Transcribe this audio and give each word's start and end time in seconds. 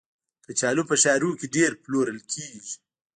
کچالو 0.45 0.83
په 0.89 0.95
ښارونو 1.01 1.37
کې 1.39 1.47
ډېر 1.55 1.71
پلورل 1.83 2.19
کېږي 2.31 2.73